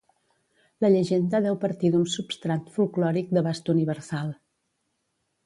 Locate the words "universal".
3.77-4.35